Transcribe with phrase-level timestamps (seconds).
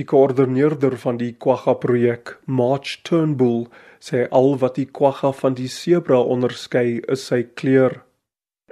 [0.00, 3.66] Die koördineerder van die Quagga projek, March Turnbull,
[4.00, 7.98] sê al wat die Quagga van die sebra onderskei is sy kleur.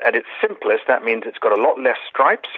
[0.00, 2.48] At its simplest, that means it's got a lot less stripes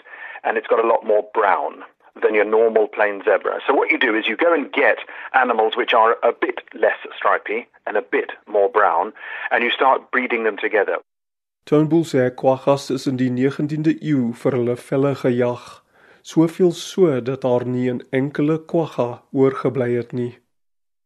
[0.44, 1.82] and it's got a lot more brown
[2.22, 3.58] than your normal plain zebra.
[3.66, 5.02] So what you do is you go and get
[5.34, 9.12] animals which are a bit less stripy and a bit more brown
[9.50, 11.02] and you start breeding them together.
[11.66, 15.80] Turnbull sê quaggas is in die 19de eeu vir hulle velle gejag,
[16.22, 20.38] soveel so dat daar nie 'n enkele quagga oorgebly het nie.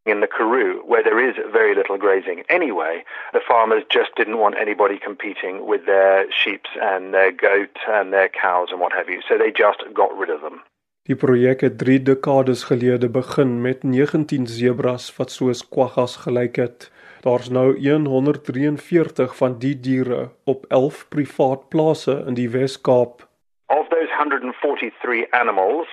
[0.05, 3.03] in the Karoo, where there is very little grazing anyway,
[3.33, 8.29] the farmers just didn't want anybody competing with their sheep and their goat and their
[8.29, 9.21] cows and what have you.
[9.27, 10.61] So they just got rid of them.
[11.05, 16.89] Die projek het 3 dekades gelede begin met 19 zebras wat soos kwaggas gelyk het.
[17.21, 23.27] Daar's nou 143 van die diere op 11 privaat plase in die Wes-Kaap.
[23.67, 23.87] Of
[24.25, 25.85] 143 animals,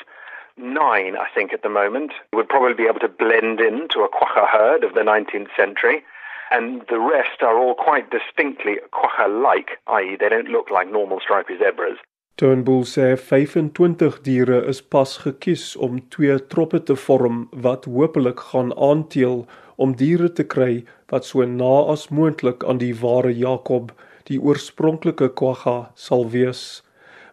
[0.56, 4.46] nine, I think, at the moment, would probably be able to blend into a quagga
[4.46, 6.02] herd of the 19th century.
[6.50, 11.20] And the rest are all quite distinctly quagga like, i.e., they don't look like normal
[11.20, 11.98] stripy zebras.
[12.36, 18.72] Turnbull sê 25 diere is pas gekies om twee troppe te vorm wat hopelik gaan
[18.72, 19.44] aanteel
[19.76, 20.80] om diere te kry
[21.12, 23.92] wat so na as moontlik aan die ware Jakob,
[24.24, 26.80] die oorspronklike quagga, sal wees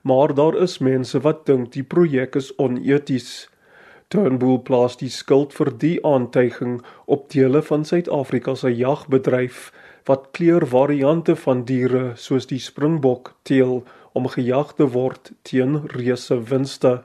[0.02, 3.50] maar daar is mense wat dink die projek is oneties.
[4.10, 9.70] Turnbull plaas die skuld vir die aantuiging op dele van Suid-Afrika se jagbedryf
[10.10, 13.84] wat kleurvariante van diere soos die springbok teel
[14.18, 17.04] om gejag te word teen reuse winste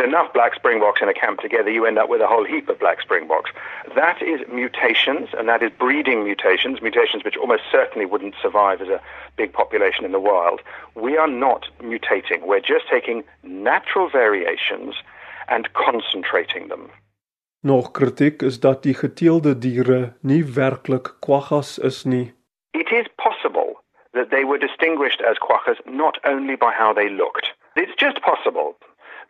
[0.00, 2.78] enough black springboks in a camp together, you end up with a whole heap of
[2.78, 3.50] black springboks.
[3.94, 8.88] That is mutations, and that is breeding mutations, mutations which almost certainly wouldn't survive as
[8.88, 9.00] a
[9.36, 10.60] big population in the wild.
[10.94, 12.46] We are not mutating.
[12.46, 14.94] We're just taking natural variations
[15.48, 16.90] and concentrating them.
[17.60, 22.34] Nog kritiek is dat die geteelde diere nie werklik quaggas is nie.
[22.70, 23.82] It is possible
[24.12, 27.54] that they were distinguished as quaggas not only by how they looked.
[27.74, 28.76] It's just possible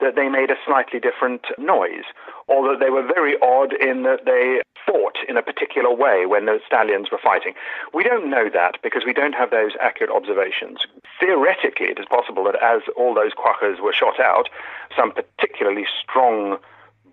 [0.00, 2.04] that they made a slightly different noise,
[2.46, 6.46] or that they were very odd in that they fought in a particular way when
[6.46, 7.54] the stallions were fighting.
[7.92, 10.86] We don't know that because we don't have those accurate observations.
[11.20, 14.48] Theoretically, it is possible that as all those quackers were shot out,
[14.96, 16.58] some particularly strong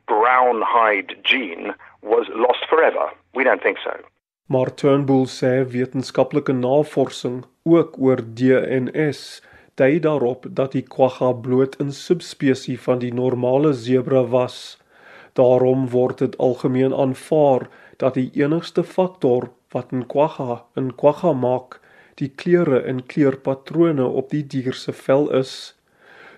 [0.07, 3.09] brown hide gene was lost forever.
[3.33, 3.95] We don't think so.
[4.47, 9.41] Maar Turnbull sê wetenskaplike navorsing ook oor DNS
[9.75, 14.77] dui daarop dat die quagga bloot 'n subspesie van die normale sebra was.
[15.33, 21.79] Daarom word dit algemeen aanvaar dat die enigste faktor wat 'n quagga 'n quagga maak,
[22.15, 25.75] die kleure en kleurpatrone op die dier se vel is.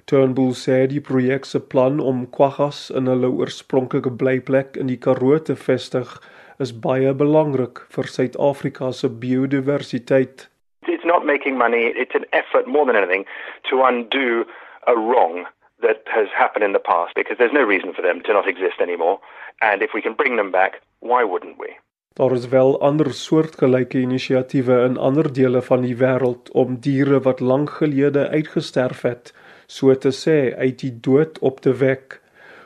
[0.05, 5.39] Turnbull sê die projek se plan om quaggas in hulle oorspronklike blyplek in die Karoo
[5.39, 6.21] te vestig
[6.59, 10.49] is baie belangrik vir Suid-Afrika se biodiversiteit
[10.87, 11.91] it's not making money.
[11.95, 13.25] It's an effort more than anything
[13.69, 14.45] to undo
[14.87, 15.45] a wrong
[15.81, 18.79] that has happened in the past because there's no reason for them to not exist
[18.81, 19.19] anymore.
[19.61, 21.69] And if we can bring them back, why wouldn't we?
[22.17, 27.39] Daar is wel ander soortgelyke inisiatiewe in ander dele van die wêreld om diere wat
[27.39, 29.33] lank gelede uitgesterf het,
[29.67, 32.17] so te sê, uit die dood op te wek.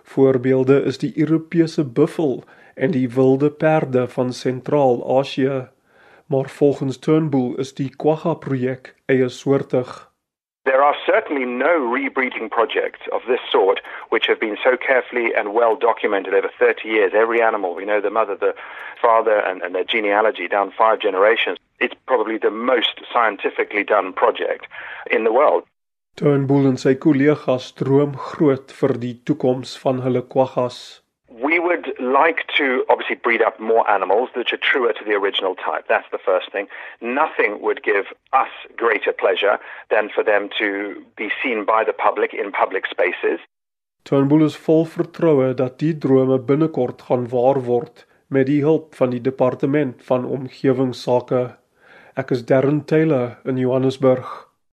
[0.03, 2.43] Voorbeelde is die Europese buffel
[2.75, 5.67] en die wilde perde van Sentraal-Asië
[6.31, 9.89] maar volgens Turnbull is die Quagga projek eie soortig.
[10.63, 13.81] There are certainly no rebreeding projects of this sort
[14.13, 17.11] which have been so carefully and well documented over 30 years.
[17.13, 18.53] Every animal, we know the mother, the
[19.01, 21.57] father, and, and their genealogy down five generations.
[21.79, 24.67] It's probably the most scientifically done project
[25.15, 25.63] in the world.
[26.15, 30.77] Turnbull en sy kollegas droom groot vir die toekoms van hulle quaggas.
[31.71, 35.85] Would like to obviously breed up more animals that are truer to the original type.
[35.87, 36.67] That's the first thing.
[36.99, 39.57] Nothing would give us greater pleasure
[39.89, 40.67] than for them to
[41.15, 43.39] be seen by the public in public spaces.
[44.03, 49.15] Turnbull is vol vertroue dat die drome binnekort gaan waar word met die hulp van
[49.15, 51.43] die departement van omgewingsake.
[52.19, 54.50] Ek is Darren Taylor in Johannesburg.